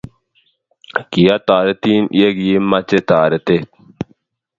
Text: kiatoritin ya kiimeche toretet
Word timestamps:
kiatoritin 1.11 2.03
ya 2.21 2.29
kiimeche 2.37 2.97
toretet 3.09 3.67